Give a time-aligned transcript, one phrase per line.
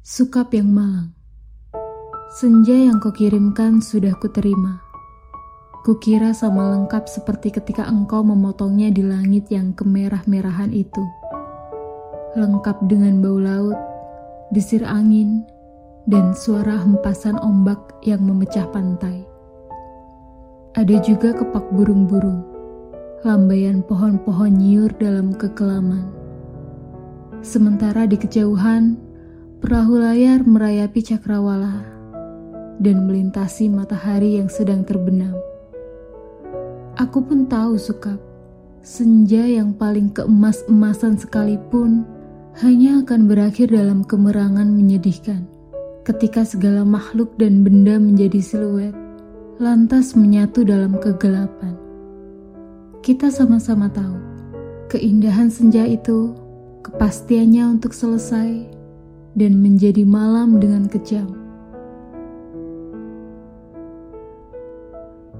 [0.00, 1.12] Sukap yang malang.
[2.40, 4.80] Senja yang kau kirimkan sudah kuterima.
[5.84, 11.04] Kukira sama lengkap seperti ketika engkau memotongnya di langit yang kemerah-merahan itu.
[12.32, 13.76] Lengkap dengan bau laut,
[14.56, 15.44] desir angin,
[16.08, 19.20] dan suara hempasan ombak yang memecah pantai.
[20.80, 22.50] Ada juga kepak burung-burung
[23.20, 26.08] Lambaian pohon-pohon nyiur dalam kekelaman.
[27.44, 29.09] Sementara di kejauhan,
[29.60, 31.84] Perahu layar merayapi cakrawala
[32.80, 35.36] dan melintasi matahari yang sedang terbenam.
[36.96, 38.16] Aku pun tahu suka
[38.80, 42.08] senja yang paling keemas-emasan sekalipun
[42.64, 45.44] hanya akan berakhir dalam kemerangan menyedihkan
[46.08, 48.96] ketika segala makhluk dan benda menjadi siluet,
[49.60, 51.76] lantas menyatu dalam kegelapan.
[53.04, 54.16] Kita sama-sama tahu,
[54.88, 56.32] keindahan senja itu,
[56.80, 58.79] kepastiannya untuk selesai,
[59.34, 61.40] dan menjadi malam dengan kejam.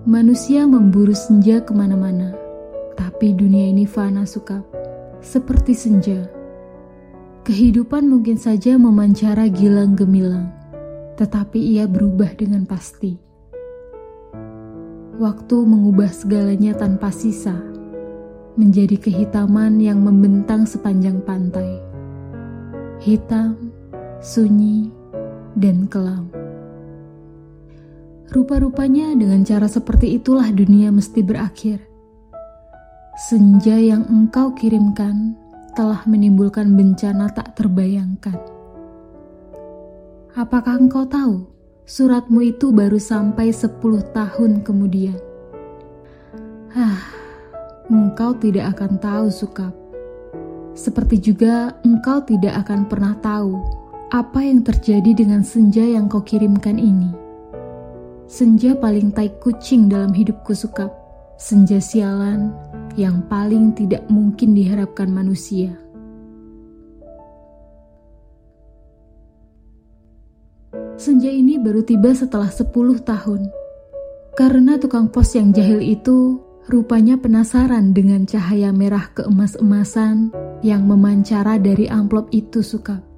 [0.09, 2.33] Manusia memburu senja ke mana-mana,
[2.97, 4.65] tapi dunia ini fana suka,
[5.21, 6.25] seperti senja.
[7.45, 10.49] Kehidupan mungkin saja memancara gilang gemilang,
[11.21, 13.17] tetapi ia berubah dengan pasti.
[15.21, 17.61] Waktu mengubah segalanya tanpa sisa,
[18.57, 21.77] menjadi kehitaman yang membentang sepanjang pantai.
[23.05, 23.71] Hitam,
[24.21, 24.93] sunyi,
[25.57, 26.29] dan kelam.
[28.31, 31.83] Rupa-rupanya dengan cara seperti itulah dunia mesti berakhir.
[33.17, 35.35] Senja yang engkau kirimkan
[35.75, 38.39] telah menimbulkan bencana tak terbayangkan.
[40.37, 41.49] Apakah engkau tahu
[41.89, 45.19] suratmu itu baru sampai sepuluh tahun kemudian?
[46.71, 47.03] Ah,
[47.91, 49.75] engkau tidak akan tahu Sukap.
[50.71, 53.80] Seperti juga engkau tidak akan pernah tahu
[54.11, 57.15] apa yang terjadi dengan senja yang kau kirimkan ini?
[58.27, 60.91] Senja paling tai kucing dalam hidupku suka.
[61.39, 62.51] Senja sialan
[62.99, 65.71] yang paling tidak mungkin diharapkan manusia.
[70.99, 72.67] Senja ini baru tiba setelah 10
[73.07, 73.47] tahun.
[74.35, 80.35] Karena tukang pos yang jahil itu rupanya penasaran dengan cahaya merah keemas-emasan
[80.67, 83.10] yang memancara dari amplop itu suka.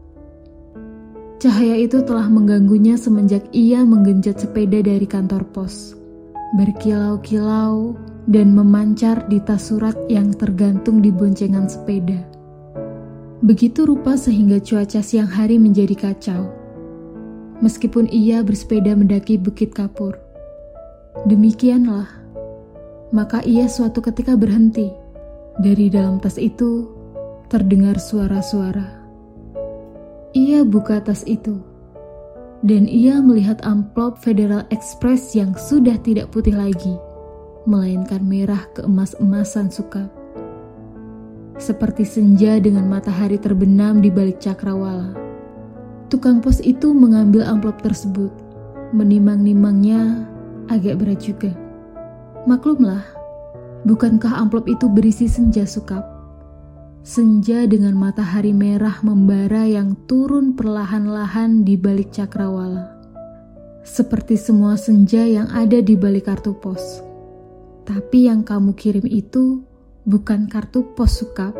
[1.42, 5.98] Cahaya itu telah mengganggunya semenjak ia menggenjot sepeda dari kantor pos.
[6.54, 7.98] Berkilau-kilau
[8.30, 12.22] dan memancar di tas surat yang tergantung di boncengan sepeda.
[13.42, 16.47] Begitu rupa sehingga cuaca siang hari menjadi kacau.
[17.59, 20.14] Meskipun ia bersepeda mendaki Bukit Kapur.
[21.26, 22.06] Demikianlah,
[23.10, 24.94] maka ia suatu ketika berhenti.
[25.59, 26.86] Dari dalam tas itu
[27.50, 29.01] terdengar suara-suara.
[30.32, 31.60] Ia buka tas itu,
[32.65, 36.97] dan ia melihat amplop Federal Express yang sudah tidak putih lagi,
[37.69, 40.09] melainkan merah keemas-emasan suka.
[41.60, 45.12] Seperti senja dengan matahari terbenam di balik cakrawala.
[46.09, 48.32] Tukang pos itu mengambil amplop tersebut,
[48.97, 50.25] menimang-nimangnya
[50.72, 51.53] agak berat juga.
[52.48, 53.04] Maklumlah,
[53.84, 56.11] bukankah amplop itu berisi senja sukap?
[57.02, 62.94] Senja dengan matahari merah membara yang turun perlahan-lahan di balik cakrawala.
[63.82, 67.02] Seperti semua senja yang ada di balik kartu pos.
[67.82, 69.66] Tapi yang kamu kirim itu
[70.06, 71.50] bukan kartu pos sukap.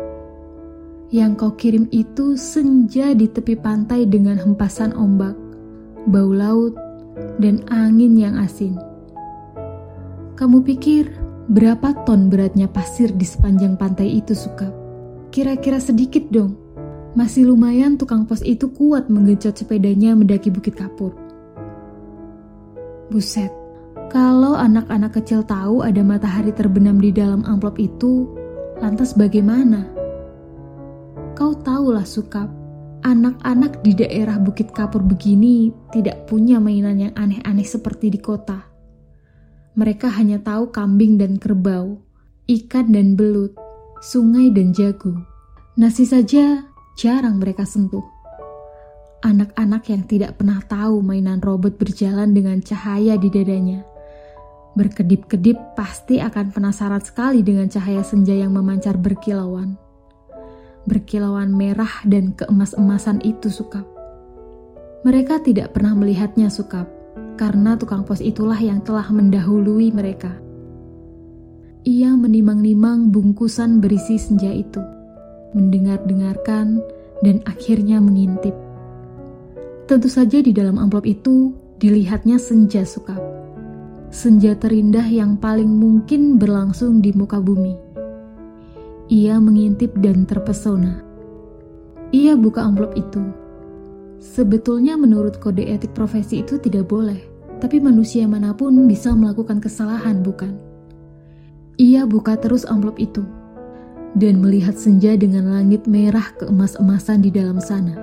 [1.11, 5.35] Yang kau kirim itu senja di tepi pantai dengan hempasan ombak,
[6.07, 6.71] bau laut,
[7.43, 8.79] dan angin yang asin.
[10.39, 11.11] Kamu pikir
[11.51, 14.82] berapa ton beratnya pasir di sepanjang pantai itu sukap?
[15.33, 16.53] Kira-kira sedikit dong.
[17.17, 21.09] Masih lumayan tukang pos itu kuat menggenjot sepedanya mendaki Bukit Kapur.
[23.09, 23.49] Buset,
[24.13, 28.29] kalau anak-anak kecil tahu ada matahari terbenam di dalam amplop itu,
[28.77, 29.89] lantas bagaimana?
[31.33, 32.53] Kau tahulah Sukap,
[33.01, 38.69] anak-anak di daerah Bukit Kapur begini tidak punya mainan yang aneh-aneh seperti di kota.
[39.73, 41.97] Mereka hanya tahu kambing dan kerbau,
[42.45, 43.62] ikan dan belut,
[44.03, 45.23] sungai dan jagung.
[45.79, 46.67] Nasi saja
[46.99, 48.03] jarang mereka sentuh.
[49.23, 53.87] Anak-anak yang tidak pernah tahu mainan robot berjalan dengan cahaya di dadanya.
[54.75, 59.79] Berkedip-kedip pasti akan penasaran sekali dengan cahaya senja yang memancar berkilauan.
[60.83, 63.87] Berkilauan merah dan keemas-emasan itu sukap.
[65.07, 66.91] Mereka tidak pernah melihatnya sukap,
[67.39, 70.35] karena tukang pos itulah yang telah mendahului mereka.
[71.83, 74.79] Ia menimang-nimang bungkusan berisi senja itu,
[75.51, 76.79] mendengar-dengarkan,
[77.19, 78.55] dan akhirnya mengintip.
[79.83, 81.51] Tentu saja di dalam amplop itu
[81.83, 83.19] dilihatnya senja sukap.
[84.15, 87.75] Senja terindah yang paling mungkin berlangsung di muka bumi.
[89.11, 91.03] Ia mengintip dan terpesona.
[92.15, 93.27] Ia buka amplop itu.
[94.23, 97.19] Sebetulnya menurut kode etik profesi itu tidak boleh,
[97.59, 100.71] tapi manusia mana pun bisa melakukan kesalahan, bukan?
[101.83, 103.27] Ia buka terus amplop itu
[104.15, 107.99] dan melihat senja dengan langit merah keemas-emasan di dalam sana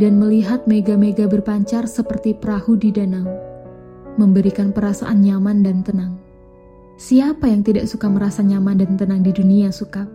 [0.00, 3.28] dan melihat mega-mega berpancar seperti perahu di danau,
[4.16, 6.16] memberikan perasaan nyaman dan tenang.
[6.96, 10.08] Siapa yang tidak suka merasa nyaman dan tenang di dunia suka?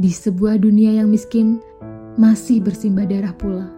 [0.00, 1.60] Di sebuah dunia yang miskin,
[2.16, 3.68] masih bersimbah darah pula.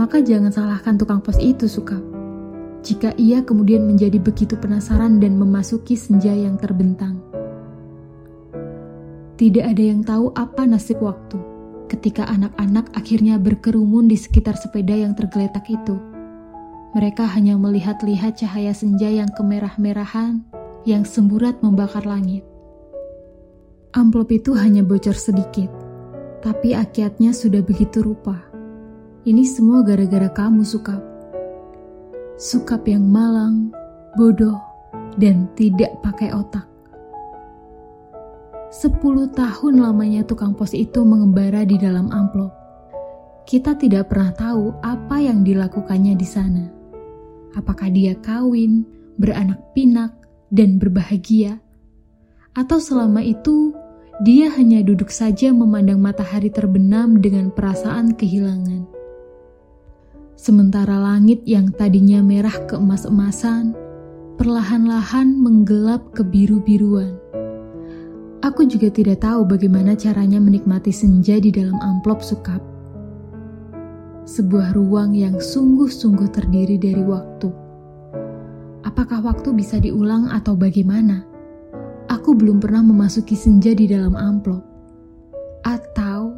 [0.00, 2.09] Maka jangan salahkan tukang pos itu suka.
[2.80, 7.20] Jika ia kemudian menjadi begitu penasaran dan memasuki senja yang terbentang.
[9.36, 11.40] Tidak ada yang tahu apa nasib waktu
[11.90, 15.98] ketika anak-anak akhirnya berkerumun di sekitar sepeda yang tergeletak itu.
[16.94, 20.46] Mereka hanya melihat-lihat cahaya senja yang kemerah-merahan
[20.86, 22.46] yang semburat membakar langit.
[23.90, 25.70] Amplop itu hanya bocor sedikit,
[26.46, 28.38] tapi akiatnya sudah begitu rupa.
[29.26, 31.09] Ini semua gara-gara kamu, Sukap.
[32.40, 33.68] Sukap yang malang,
[34.16, 34.56] bodoh,
[35.20, 36.64] dan tidak pakai otak.
[38.72, 42.48] Sepuluh tahun lamanya tukang pos itu mengembara di dalam amplop.
[43.44, 46.64] Kita tidak pernah tahu apa yang dilakukannya di sana.
[47.60, 48.88] Apakah dia kawin,
[49.20, 50.16] beranak pinak,
[50.48, 51.60] dan berbahagia?
[52.56, 53.76] Atau selama itu
[54.24, 58.99] dia hanya duduk saja memandang matahari terbenam dengan perasaan kehilangan.
[60.40, 63.76] Sementara langit yang tadinya merah keemas-emasan,
[64.40, 67.12] perlahan-lahan menggelap kebiru-biruan.
[68.40, 72.64] Aku juga tidak tahu bagaimana caranya menikmati senja di dalam amplop sukap.
[74.24, 77.52] Sebuah ruang yang sungguh-sungguh terdiri dari waktu.
[78.88, 81.20] Apakah waktu bisa diulang atau bagaimana?
[82.08, 84.64] Aku belum pernah memasuki senja di dalam amplop.
[85.68, 86.32] Atau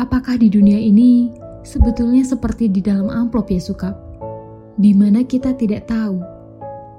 [0.00, 3.92] apakah di dunia ini sebetulnya seperti di dalam amplop ya sukap?
[4.80, 6.16] Di mana kita tidak tahu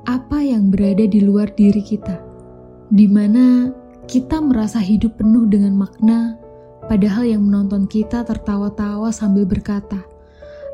[0.06, 2.22] apa yang berada di luar diri kita.
[2.94, 3.74] Di mana
[4.06, 6.38] kita merasa hidup penuh dengan makna,
[6.86, 10.02] padahal yang menonton kita tertawa-tawa sambil berkata,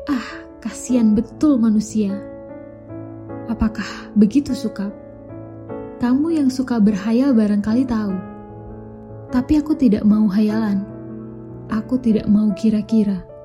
[0.08, 2.12] "Ah, kasihan betul manusia."
[3.48, 4.92] Apakah begitu suka?
[5.96, 8.16] Kamu yang suka berhayal barangkali tahu.
[9.32, 10.84] Tapi aku tidak mau hayalan.
[11.72, 13.35] Aku tidak mau kira-kira.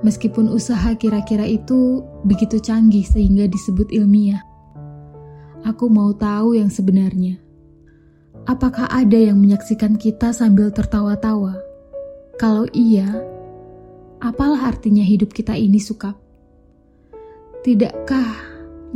[0.00, 4.40] Meskipun usaha kira-kira itu begitu canggih sehingga disebut ilmiah.
[5.68, 7.36] Aku mau tahu yang sebenarnya.
[8.48, 11.60] Apakah ada yang menyaksikan kita sambil tertawa-tawa?
[12.40, 13.12] Kalau iya,
[14.24, 16.16] apalah artinya hidup kita ini suka?
[17.60, 18.40] Tidakkah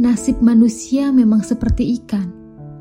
[0.00, 2.32] nasib manusia memang seperti ikan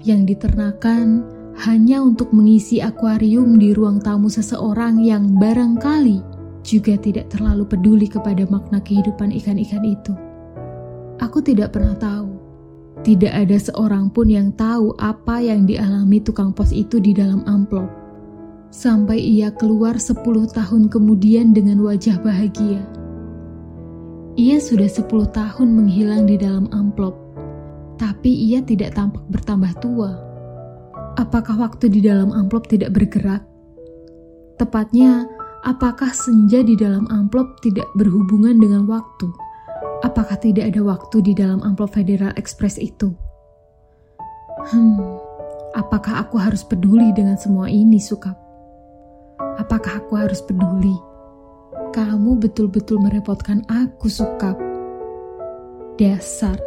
[0.08, 1.28] yang diternakan
[1.68, 8.48] hanya untuk mengisi akuarium di ruang tamu seseorang yang barangkali juga tidak terlalu peduli kepada
[8.48, 10.16] makna kehidupan ikan-ikan itu?
[11.20, 12.34] Aku tidak pernah tahu
[13.04, 17.90] tidak ada seorang pun yang tahu apa yang dialami tukang pos itu di dalam amplop.
[18.70, 22.80] Sampai ia keluar sepuluh tahun kemudian dengan wajah bahagia.
[24.40, 27.18] Ia sudah sepuluh tahun menghilang di dalam amplop,
[27.98, 30.14] tapi ia tidak tampak bertambah tua.
[31.20, 33.42] Apakah waktu di dalam amplop tidak bergerak?
[34.58, 35.28] Tepatnya,
[35.64, 39.32] apakah senja di dalam amplop tidak berhubungan dengan waktu?
[40.04, 43.16] Apakah tidak ada waktu di dalam amplop Federal Express itu?
[44.68, 45.00] Hmm,
[45.76, 48.36] apakah aku harus peduli dengan semua ini, Sukap?
[49.60, 50.96] Apakah aku harus peduli?
[51.96, 54.60] Kamu betul-betul merepotkan aku, Sukap.
[55.96, 56.60] Dasar,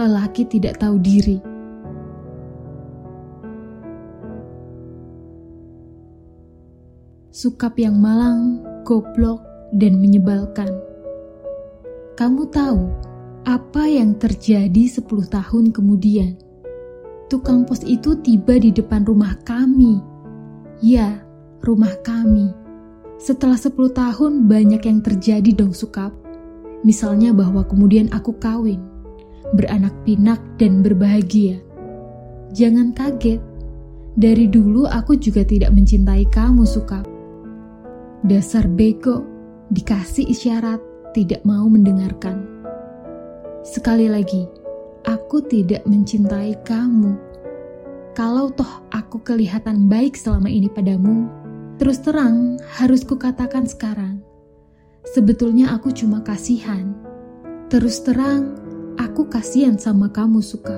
[0.00, 1.44] lelaki tidak tahu diri.
[7.38, 9.38] Sukap yang malang, goblok,
[9.70, 10.74] dan menyebalkan.
[12.18, 12.90] Kamu tahu
[13.46, 16.34] apa yang terjadi 10 tahun kemudian?
[17.30, 20.02] Tukang pos itu tiba di depan rumah kami.
[20.82, 21.22] Ya,
[21.62, 22.50] rumah kami.
[23.22, 26.10] Setelah 10 tahun banyak yang terjadi dong sukap.
[26.82, 28.82] Misalnya bahwa kemudian aku kawin,
[29.54, 31.62] beranak pinak dan berbahagia.
[32.50, 33.38] Jangan kaget,
[34.18, 37.17] dari dulu aku juga tidak mencintai kamu sukap.
[38.26, 39.22] Dasar bego,
[39.70, 40.82] dikasih isyarat,
[41.14, 42.42] tidak mau mendengarkan.
[43.62, 44.42] Sekali lagi,
[45.06, 47.14] aku tidak mencintai kamu.
[48.18, 51.30] Kalau toh aku kelihatan baik selama ini padamu,
[51.78, 54.18] terus terang harus kukatakan sekarang.
[55.14, 56.92] sebetulnya aku cuma kasihan.
[57.72, 58.56] Terus terang,
[59.00, 60.76] aku kasihan sama kamu, Suka.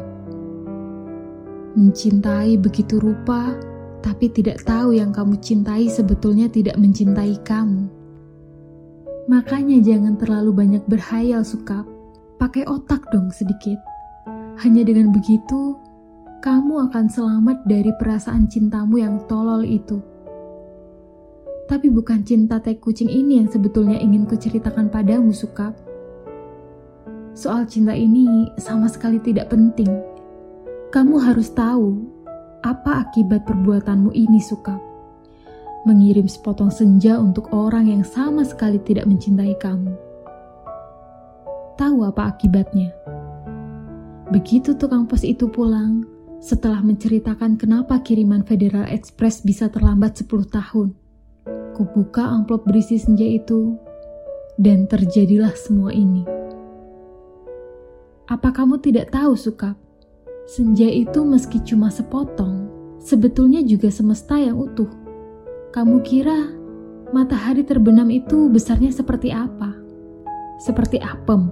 [1.75, 3.55] Mencintai begitu rupa,
[4.01, 7.89] tapi tidak tahu yang kamu cintai sebetulnya tidak mencintai kamu.
[9.29, 11.87] Makanya jangan terlalu banyak berhayal, Suka.
[12.41, 13.79] Pakai otak dong sedikit.
[14.59, 15.77] Hanya dengan begitu,
[16.41, 20.01] kamu akan selamat dari perasaan cintamu yang tolol itu.
[21.69, 25.77] Tapi bukan cinta teh kucing ini yang sebetulnya ingin kuceritakan padamu, Sukap.
[27.37, 29.89] Soal cinta ini sama sekali tidak penting.
[30.91, 32.20] Kamu harus tahu
[32.61, 34.81] apa akibat perbuatanmu ini, Sukap.
[35.89, 39.97] Mengirim sepotong senja untuk orang yang sama sekali tidak mencintai kamu.
[41.81, 42.93] Tahu apa akibatnya?
[44.29, 46.05] Begitu tukang pos itu pulang,
[46.45, 50.93] setelah menceritakan kenapa kiriman Federal Express bisa terlambat 10 tahun.
[51.73, 53.81] Kubuka amplop berisi senja itu,
[54.61, 56.29] dan terjadilah semua ini.
[58.29, 59.90] Apa kamu tidak tahu, Sukap?
[60.51, 62.67] Senja itu meski cuma sepotong,
[62.99, 64.91] sebetulnya juga semesta yang utuh.
[65.71, 66.51] Kamu kira
[67.15, 69.71] matahari terbenam itu besarnya seperti apa?
[70.59, 71.47] Seperti apem.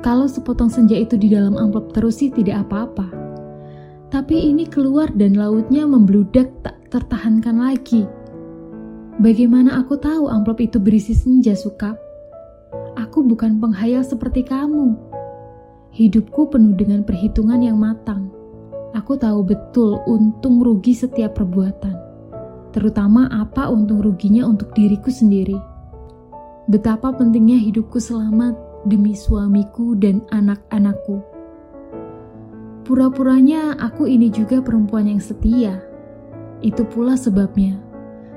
[0.00, 3.04] Kalau sepotong senja itu di dalam amplop terus sih tidak apa-apa.
[4.08, 8.08] Tapi ini keluar dan lautnya membludak tak tertahankan lagi
[9.16, 11.96] Bagaimana aku tahu amplop itu berisi senja, Sukap?
[13.00, 14.92] Aku bukan penghayal seperti kamu.
[15.96, 18.28] Hidupku penuh dengan perhitungan yang matang.
[18.92, 21.96] Aku tahu betul untung rugi setiap perbuatan,
[22.76, 25.56] terutama apa untung ruginya untuk diriku sendiri.
[26.68, 31.24] Betapa pentingnya hidupku selamat demi suamiku dan anak-anakku.
[32.84, 35.80] Pura-puranya aku ini juga perempuan yang setia.
[36.60, 37.80] Itu pula sebabnya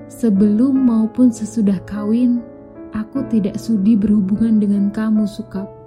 [0.09, 2.41] Sebelum maupun sesudah kawin,
[2.97, 5.78] aku tidak sudi berhubungan dengan kamu, Sukap.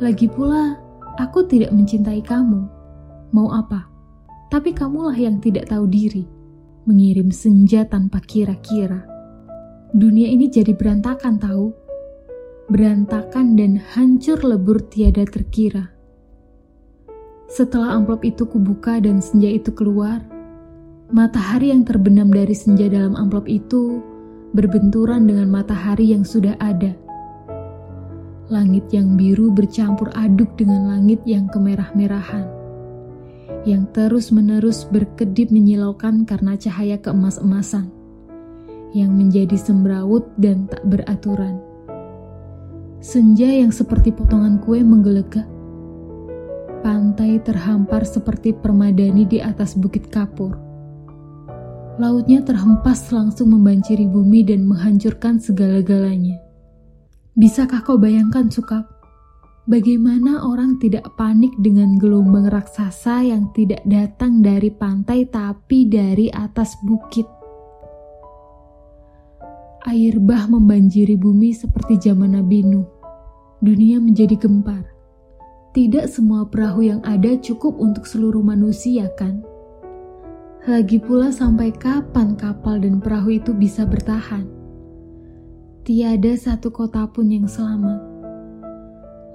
[0.00, 0.78] Lagi pula,
[1.20, 2.64] aku tidak mencintai kamu.
[3.34, 3.90] Mau apa?
[4.48, 6.24] Tapi kamulah yang tidak tahu diri,
[6.88, 9.04] mengirim senja tanpa kira-kira.
[9.92, 11.66] Dunia ini jadi berantakan tahu.
[12.72, 15.92] Berantakan dan hancur lebur tiada terkira.
[17.52, 20.24] Setelah amplop itu kubuka dan senja itu keluar,
[21.12, 24.00] Matahari yang terbenam dari senja dalam amplop itu
[24.56, 26.96] berbenturan dengan matahari yang sudah ada.
[28.52, 32.44] Langit yang biru bercampur aduk dengan langit yang kemerah-merahan,
[33.64, 37.88] yang terus-menerus berkedip menyilaukan karena cahaya keemas-emasan,
[38.92, 41.64] yang menjadi semrawut dan tak beraturan.
[43.00, 45.48] Senja yang seperti potongan kue menggelegak.
[46.84, 50.60] Pantai terhampar seperti permadani di atas bukit kapur
[52.00, 56.51] lautnya terhempas langsung membanjiri bumi dan menghancurkan segala-galanya.
[57.32, 58.84] Bisakah kau bayangkan, Sukap?
[59.64, 66.76] Bagaimana orang tidak panik dengan gelombang raksasa yang tidak datang dari pantai tapi dari atas
[66.84, 67.24] bukit?
[69.88, 72.84] Air bah membanjiri bumi seperti zaman Nabi Nuh.
[73.64, 74.92] Dunia menjadi gempar.
[75.72, 79.40] Tidak semua perahu yang ada cukup untuk seluruh manusia, kan?
[80.68, 84.61] Lagi pula sampai kapan kapal dan perahu itu bisa bertahan?
[85.82, 87.98] Tiada satu kota pun yang selamat.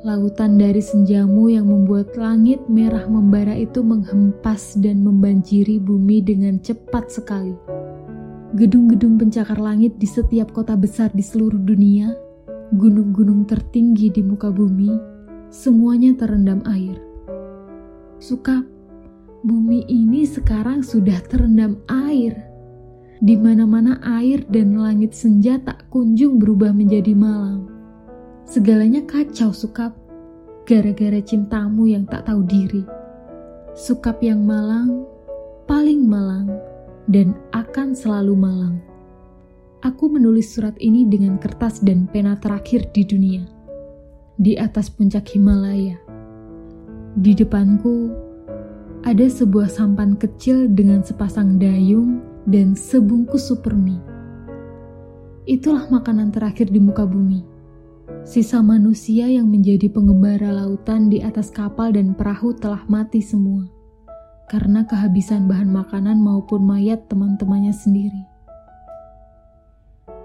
[0.08, 7.12] Lautan dari senjamu yang membuat langit merah membara itu menghempas dan membanjiri bumi dengan cepat
[7.12, 7.52] sekali.
[8.56, 12.16] Gedung-gedung pencakar langit di setiap kota besar di seluruh dunia,
[12.80, 14.96] gunung-gunung tertinggi di muka bumi,
[15.52, 16.96] semuanya terendam air.
[18.24, 18.64] Suka
[19.44, 22.47] bumi ini sekarang sudah terendam air.
[23.18, 27.66] Di mana-mana air dan langit senja tak kunjung berubah menjadi malam.
[28.46, 29.98] Segalanya kacau sukap,
[30.70, 32.86] gara-gara cintamu yang tak tahu diri.
[33.74, 35.02] Sukap yang malang,
[35.66, 36.54] paling malang,
[37.10, 38.78] dan akan selalu malang.
[39.82, 43.44] Aku menulis surat ini dengan kertas dan pena terakhir di dunia.
[44.38, 45.98] Di atas puncak Himalaya.
[47.18, 48.14] Di depanku
[49.02, 54.00] ada sebuah sampan kecil dengan sepasang dayung dan sebungkus supermi.
[55.44, 57.44] Itulah makanan terakhir di muka bumi.
[58.24, 63.68] Sisa manusia yang menjadi pengembara lautan di atas kapal dan perahu telah mati semua
[64.48, 68.24] karena kehabisan bahan makanan maupun mayat teman-temannya sendiri.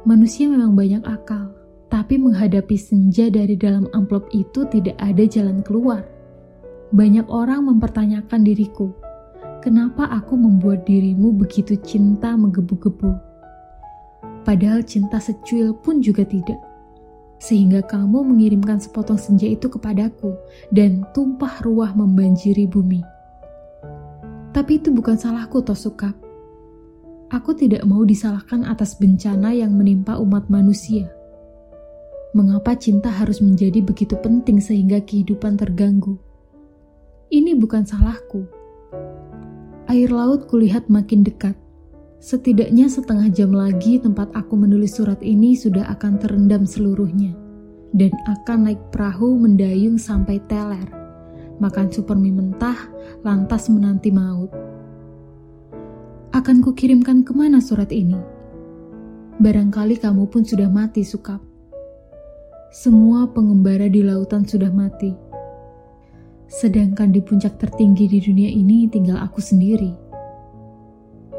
[0.06, 1.50] Manusia memang banyak akal,
[1.90, 6.06] tapi menghadapi senja dari dalam amplop itu tidak ada jalan keluar
[6.92, 8.92] banyak orang mempertanyakan diriku,
[9.62, 13.14] kenapa aku membuat dirimu begitu cinta menggebu-gebu?
[14.42, 16.59] Padahal cinta secuil pun juga tidak.
[17.42, 20.38] sehingga kamu mengirimkan sepotong senja itu kepadaku
[20.71, 23.02] dan tumpah ruah membanjiri bumi.
[24.54, 26.14] Tapi itu bukan salahku, Tosukap.
[27.35, 31.11] Aku tidak mau disalahkan atas bencana yang menimpa umat manusia.
[32.31, 36.23] Mengapa cinta harus menjadi begitu penting sehingga kehidupan terganggu?
[37.26, 38.62] Ini bukan salahku.
[39.92, 41.52] Air laut kulihat makin dekat.
[42.16, 47.37] Setidaknya setengah jam lagi tempat aku menulis surat ini sudah akan terendam seluruhnya
[47.92, 50.88] dan akan naik perahu mendayung sampai teler,
[51.61, 52.88] makan super mie mentah,
[53.20, 54.49] lantas menanti maut.
[56.32, 58.16] Akan kukirimkan ke mana surat ini?
[59.44, 61.44] Barangkali kamu pun sudah mati, Sukap.
[62.72, 65.31] Semua pengembara di lautan sudah mati.
[66.52, 69.97] Sedangkan di puncak tertinggi di dunia ini tinggal aku sendiri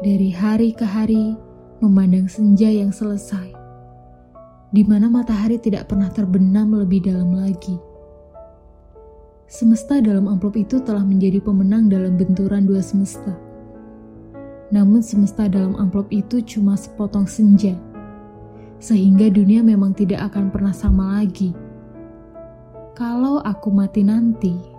[0.02, 1.38] dari hari ke hari
[1.78, 3.54] memandang senja yang selesai,
[4.74, 7.78] di mana matahari tidak pernah terbenam lebih dalam lagi.
[9.46, 13.38] Semesta dalam amplop itu telah menjadi pemenang dalam benturan dua semesta.
[14.74, 17.78] Namun semesta dalam amplop itu cuma sepotong senja,
[18.82, 21.54] sehingga dunia memang tidak akan pernah sama lagi.
[22.98, 24.73] Kalau aku mati nanti,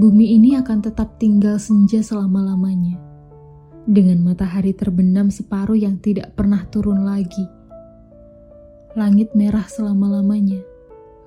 [0.00, 2.96] bumi ini akan tetap tinggal senja selama-lamanya
[3.84, 7.44] dengan matahari terbenam separuh yang tidak pernah turun lagi.
[8.96, 10.64] Langit merah selama-lamanya,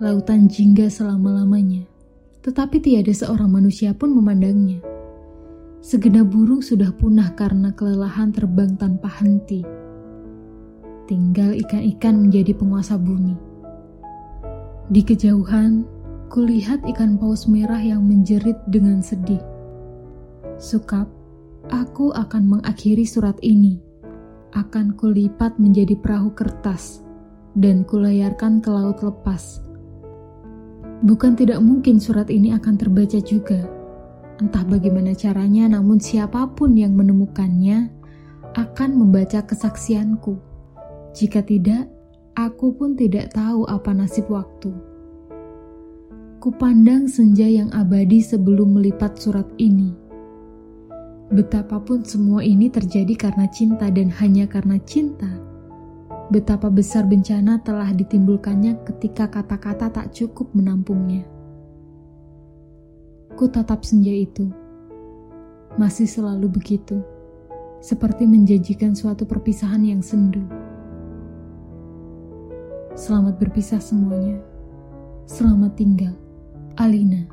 [0.01, 1.85] lautan jingga selama-lamanya,
[2.41, 4.81] tetapi tiada seorang manusia pun memandangnya.
[5.85, 9.61] Segenap burung sudah punah karena kelelahan terbang tanpa henti.
[11.05, 13.37] Tinggal ikan-ikan menjadi penguasa bumi.
[14.89, 15.92] Di kejauhan,
[16.33, 19.41] kulihat ikan paus merah yang menjerit dengan sedih.
[20.57, 21.05] Sukap,
[21.71, 23.79] Aku akan mengakhiri surat ini.
[24.51, 26.99] Akan kulipat menjadi perahu kertas
[27.55, 29.63] dan kulayarkan ke laut lepas.
[31.07, 33.63] Bukan tidak mungkin surat ini akan terbaca juga.
[34.43, 37.88] Entah bagaimana caranya, namun siapa pun yang menemukannya
[38.60, 40.36] akan membaca kesaksianku.
[41.15, 41.88] Jika tidak,
[42.36, 44.92] aku pun tidak tahu apa nasib waktu.
[46.43, 49.95] Kupandang senja yang abadi sebelum melipat surat ini
[51.32, 55.32] Betapapun semua ini terjadi karena cinta dan hanya karena cinta,
[56.27, 61.23] betapa besar bencana telah ditimbulkannya ketika kata-kata tak cukup menampungnya.
[63.39, 64.51] Ku tatap senja itu,
[65.79, 66.99] masih selalu begitu,
[67.79, 70.43] seperti menjanjikan suatu perpisahan yang sendu.
[72.99, 74.43] Selamat berpisah semuanya.
[75.23, 76.13] Selamat tinggal,
[76.77, 77.33] Alina.